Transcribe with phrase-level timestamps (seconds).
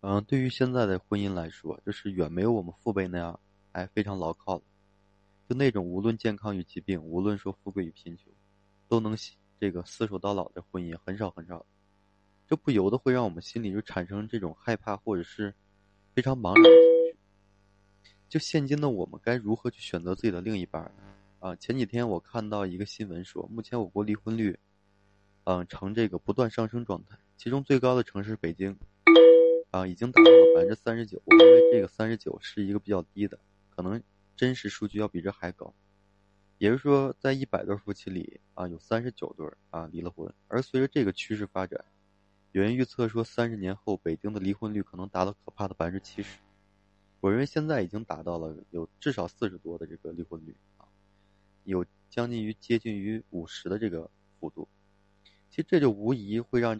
[0.00, 3.40] 嗯，对于现在的婚姻来说，就是远没有我们父辈那样，
[3.72, 4.62] 哎，非常牢靠了。
[5.48, 8.32] 就那种无论健康与疾病，无论说富贵与贫穷，
[8.86, 9.16] 都能
[9.58, 11.66] 这个厮守到老的婚姻很少很少。
[12.46, 15.52] 这不由得会让我们心里就产生这种害怕或者是
[16.14, 17.18] 非常茫然的情绪。
[18.28, 21.02] 就现今的我们该如何去选择自己的另一半呢？
[21.40, 24.56] 啊，前几天我看到一个新闻说，目前我国离婚率，
[25.42, 28.78] 嗯，呈这个不断上升状态，其中最高的城市北京。
[29.70, 31.20] 啊，已经达到了百分之三十九。
[31.24, 33.38] 我认为这个三十九是一个比较低的，
[33.70, 34.02] 可能
[34.34, 35.74] 真实数据要比这还高。
[36.56, 40.32] 也就是说，在一百对夫妻里啊，有三十九对啊离了婚。
[40.48, 41.84] 而随着这个趋势发展，
[42.52, 46.38] 有人预测说，三十年后北京的离婚率可能达到可怕的百分之七十。
[47.20, 50.86] 我认为现在已经达到了有至少四十多的这个离婚率啊，
[51.64, 54.10] 有将近于接近于五十的这个
[54.40, 54.66] 幅度。
[55.50, 56.74] 其实这就无疑会让。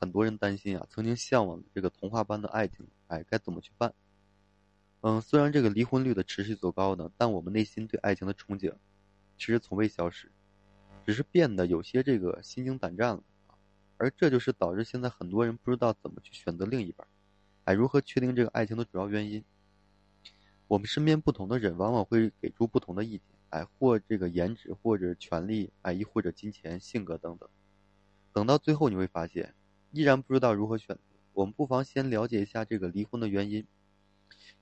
[0.00, 3.92] 很多人担心啊，曾经向往的这个童话般的爱情，哎，该怎么去办？
[5.00, 8.74] 嗯，虽然这个离婚率的持续走高呢，但我们内心对爱情的憧憬，
[9.36, 10.30] 其实从未消失，
[11.06, 13.22] 只是变得有些这个心惊胆战了。
[13.96, 17.06] 而这就是导致现在很多人不知道怎么去选择另一半，
[17.64, 19.44] 哎，如何确定这个爱情的主要原因？
[20.68, 27.48] 我们身边不同的人往往会给出不同的意见，哎，或这个颜值，或者权力，哎，亦或者金钱、性格等等。
[28.32, 29.54] 等到最后，你会发现。
[29.90, 33.64] 依然不知道如何选择，我们不妨先了解一下这个离婚的原因。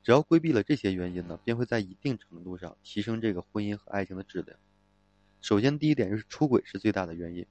[0.03, 4.57] 只要规避了这些原因呢，便会在一定程度上提升这个婚姻和爱情的质量。
[5.41, 7.45] 首先，第一点就是出轨是最大的原因。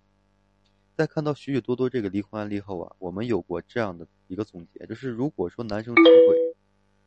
[0.95, 6.55] 在看到许许多多这个离婚案例后啊，我们有过这样的一个总结，就是如果说男生出轨，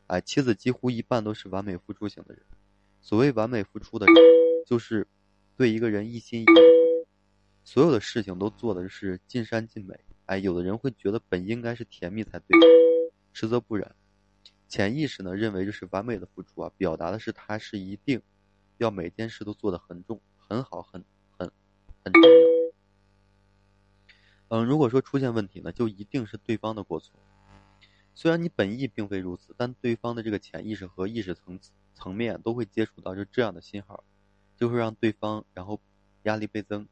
[0.08, 2.42] 哎，妻子几乎一半都是完美付出型的人。
[3.00, 4.14] 所谓完美付出的人，
[4.66, 5.06] 就是
[5.56, 6.46] 对一个人一心一意，
[7.64, 9.98] 所有的事情都做的是尽善尽美。
[10.28, 12.48] 哎，有的人会觉得本应该是甜蜜才对，
[13.32, 13.96] 实则不然。
[14.68, 18.20] 潜意识呢认为这是完美的付出啊，表达的是他是一定
[18.76, 21.50] 要每件事都做得很重、很好、很很
[22.04, 22.28] 很重要。
[24.48, 27.18] 嗯，如果说出现问题呢，就一定是对方的过错。
[28.14, 34.04] 虽然你本意并非如此，但对方的这个潜意识和意识层次层面都会接触到就这样的信号，
[34.58, 35.80] 就会让对方然后
[36.24, 36.86] 压力倍增，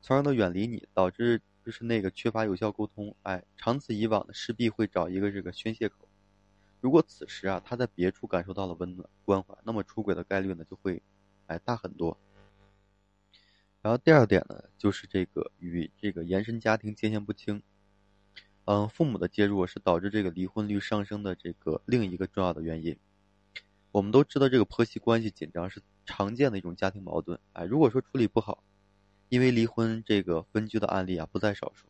[0.00, 1.40] 从而呢远离你，导致。
[1.64, 6.08] 就是那个缺乏有效沟通，哎，长此以往呢，势必会找一个这个宣泄口。
[6.80, 11.00] 如果此时啊，他在别处感受到了温暖关怀，那么出轨的概率呢就会，
[11.46, 12.18] 哎，大很多。
[13.80, 17.62] 然后第二点呢，就是这个与这个原生家庭界限不清，
[18.64, 22.96] 嗯，父母的介入是导致这个离婚率上升的这个另一个重要的原因。
[23.92, 28.64] 我们都知道，这个婆媳关系紧张是常见的一种家庭矛盾，哎，如果说处理不好。
[29.32, 31.86] 因为离婚这个分居的案例啊不在少数，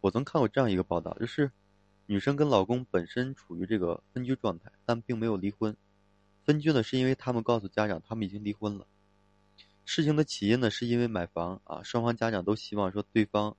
[0.00, 1.52] 我曾看过这样一个报道，就是
[2.06, 5.76] 女生跟老公本身处于这个分居状态，但并没有离婚。
[6.44, 8.88] 分居呢是因为他们告诉家长他们已经离婚了。
[9.84, 13.56] 事情的起因呢是因为买房啊，双方家长都希望说对方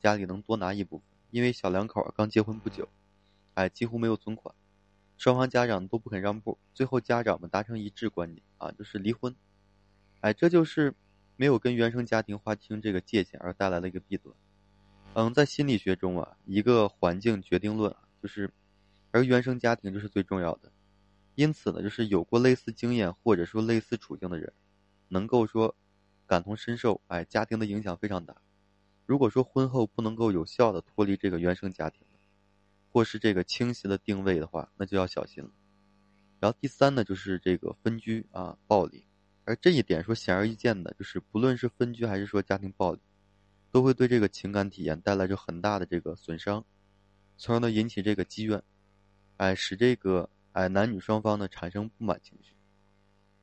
[0.00, 2.88] 家里能多拿一部分，因为小两口刚结婚不久，
[3.54, 4.54] 哎几乎没有存款，
[5.18, 9.34] 双方家长都不肯让步，最后家长们达成一致观点啊，就是离婚。
[10.20, 10.94] 哎，这就是。
[11.36, 14.34] 没有跟原生家庭划清这个界限而带来的一个弊端。
[15.14, 18.50] 嗯，在心理学中啊，一个环境决定论啊，就是，
[19.10, 20.70] 而原生家庭就是最重要的。
[21.34, 24.52] 因此呢，就是有过类似经验或者说类似处境的人，
[25.08, 25.74] 能够说
[26.26, 27.00] 感同身受。
[27.08, 28.36] 哎，家庭的影响非常大。
[29.06, 32.06] 如果说婚后不能够有效的脱离这个原生家庭，
[32.90, 35.50] 或是这个清晰的定位的话，那就要小心了。
[36.40, 39.04] 然后第三呢，就是这个分居啊，暴力。
[39.46, 43.00] 而这一点说显而易见的，就是不论是分居还是说家庭暴力，
[43.70, 46.64] 都会对这个情感体验带来着很大的这个损伤，
[47.36, 48.60] 从而呢引起这个积怨，
[49.36, 52.56] 哎，使这个哎男女双方呢产生不满情绪。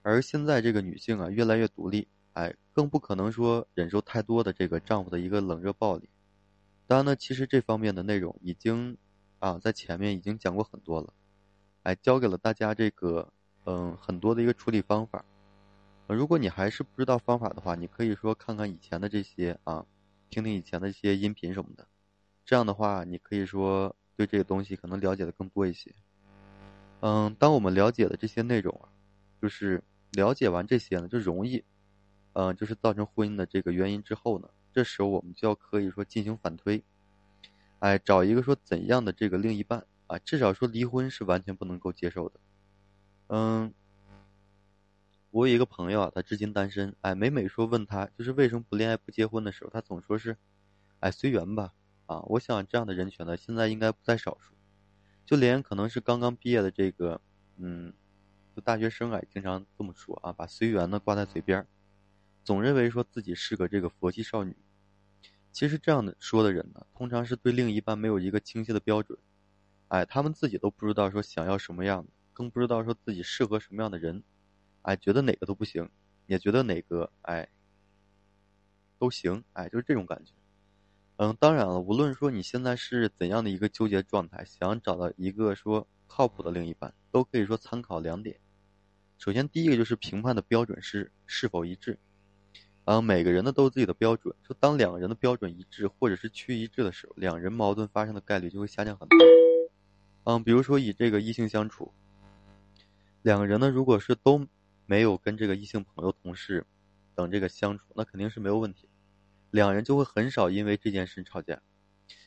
[0.01, 6.09] 而现在这个女性啊越来越独立，哎，更不可能说忍受太多的这个丈夫的一个冷热暴力。
[6.85, 8.97] 当然呢，其实这方面的内容已经
[9.39, 11.13] 啊在前面已经讲过很多了，
[11.83, 13.31] 哎，教给了大家这个
[13.63, 15.23] 嗯很多的一个处理方法。
[16.07, 19.85] 如果你还是不知道方法的话，你可以说看看以前的这些啊，
[20.29, 21.87] 听听以前的一些音频什么的，
[22.45, 25.91] 这样的话，你可以说对这个东西可能了解的更多一些。
[26.99, 28.89] 嗯，当我们了解了这些内容啊，
[29.41, 31.63] 就是了解完这些呢，就容易，
[32.33, 36.83] 嗯，就是造成婚姻的这个原因之后呢，这时候我们就要可以说进行反推，
[37.79, 42.39] 哎，找一个说怎样的这个另一半啊，至少说离婚是完全不能够接受的，
[43.27, 43.73] 嗯。
[45.33, 46.95] 我有一个朋友啊，他至今单身。
[47.01, 50.37] 哎，每每说问他就是为什么不恋爱不结婚的时候，他总说是，
[50.99, 51.73] 哎，随缘吧。
[52.05, 54.53] 啊，我想这样的人群呢，现在应该不在少数。
[55.25, 57.19] 就连可能是刚刚毕业的这个，
[57.57, 57.91] 嗯，
[58.55, 61.65] 就大学生啊，经常这么说啊，把随缘呢挂在嘴边
[62.43, 64.55] 总认为说自己是个这个佛系少女。
[65.51, 69.17] 其实这样的说的人呢，通常是对另一半没有一个清晰的标准，
[69.87, 74.21] 哎，他们自己都不知道说想要什么样的，更不知道说自己适合什么样的人，
[74.83, 75.89] 哎，觉得哪个都不行，
[76.27, 77.49] 也觉得哪个哎
[78.99, 80.31] 都行，哎，就是这种感觉。
[81.17, 88.39] 嗯，当然了，无论说你现在是怎样的一个纠结状态，想找到一个说靠谱的另一半，都可以说参考两点。
[89.17, 91.97] 首先，第一个就是评判的标准是是否一致。
[92.85, 99.17] 嗯，每个人呢都有自己的标准，就当两个人的标准一致或者是趋一致的时候，两人矛盾发生的概率就会下降很多。
[100.25, 101.93] 嗯，比如说以这个异性相处，
[103.21, 104.45] 两个人呢如果是都
[104.85, 106.65] 没有跟这个异性朋友、同事
[107.15, 108.89] 等这个相处，那肯定是没有问题。
[109.51, 111.61] 两人就会很少因为这件事吵架。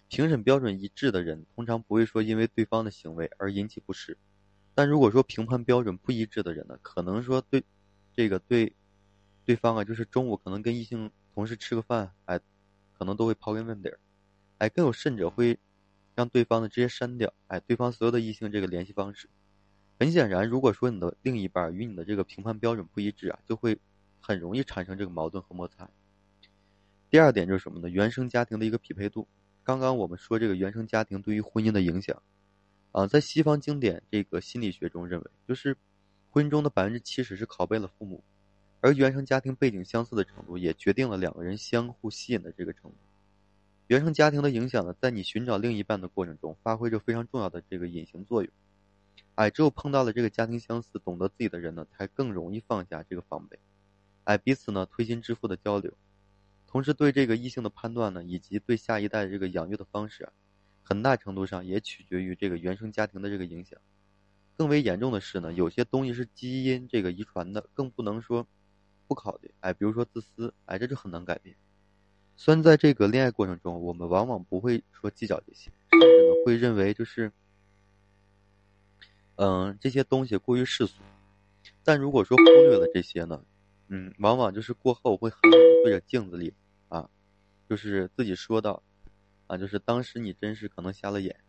[0.08, 4.16] 评审标准一致的人，通常不会说因为对方的行为而引起不适。
[4.74, 7.64] 但如果说评判标准不一致的人呢，可能说对
[8.12, 8.72] 这个对
[9.44, 12.38] 对方啊，就是中午可能跟异性同事吃个饭，哎，
[12.92, 13.98] 可能都会刨根问底儿，
[14.58, 15.58] 哎，更有甚者会
[16.14, 19.28] 让对方呢直接删掉，哎，对方所有的异性这个联系方式。
[19.98, 23.78] 很显然，如果说你的另一半与你的这个评判标准不一致啊，就会
[24.20, 25.88] 很容易产生这个矛盾和摩擦。
[27.08, 27.88] 第二点就是什么呢？
[27.88, 29.26] 原生家庭的一个匹配度。
[29.64, 32.22] 刚刚我们说这个原生家庭对于婚姻的影响，
[32.92, 35.76] 啊，在西方经典这个心理学中认为，就是
[36.30, 38.22] 婚姻中的百分之七十是拷贝了父母，
[38.80, 42.96] 而原生家庭背景相似的程度也决定了两个人相互吸引的这个程度。
[43.86, 48.52] 原生家庭的影响呢，在你寻找另一半的过程中发挥着非常重要的这个隐形作用。
[49.36, 53.58] 哎，只有碰到了这个家庭相似、懂得自己的人呢，才更容易放下这个防备，
[54.24, 55.92] 哎，彼此呢推心置腹的交流。
[56.66, 60.30] 同时，对这个异性的判断呢，以及对下一代这个养育的方式，
[60.82, 63.78] 很大程度上也取决于这个原生家庭的这个影响。
[64.56, 68.46] 更为严重的是呢，有些东西是基因这个遗传的，更不能说
[69.06, 69.52] 不考虑。
[69.60, 71.54] 哎，比如说自私，哎，这就很难改变。
[72.36, 77.30] 虽然在这个恋爱过程中，我们往往不会说计较这些，甚至呢会认为就是，
[79.36, 81.02] 嗯，这些东西过于世俗。
[81.82, 83.44] 但如果说忽略了这些呢，
[83.88, 86.52] 嗯，往往就是过后会狠狠的对着镜子里。
[86.88, 87.08] 啊
[87.68, 88.80] 就是自己说到，
[89.48, 91.40] 啊，就是当时你真是可能瞎了眼，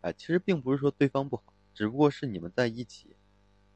[0.00, 3.14] 哎，其实并不是说对方不好，只不过是你们在一起，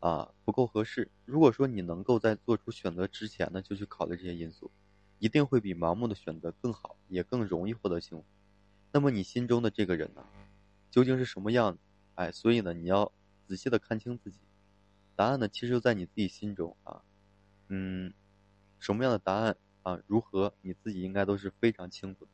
[0.00, 1.11] 啊，不够合适。
[1.26, 4.70] 如果说你能够在做出选择之前呢，就去考虑这些因素，
[5.19, 8.25] 一定会比盲目的选择更好，也更容易获得幸福。
[8.91, 10.25] 那么你心中的这个人呢，
[10.91, 11.79] 究竟是什么样子？
[12.14, 13.12] 哎，所以呢，你要
[13.47, 14.39] 仔细的看清自己。
[15.15, 17.03] 答案呢，其实就在你自己心中啊，
[17.69, 18.12] 嗯，
[18.79, 19.56] 什么样的答案？
[19.83, 22.31] 啊，如何你自己应该都是非常清楚的。